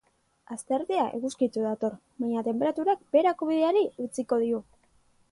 [0.53, 1.93] Asteartea eguzkitsu dator
[2.23, 4.63] baina tenperaturak beherako bideari eutsiko dio.